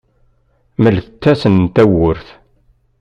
[0.83, 2.27] Mlet-asen tawwurt.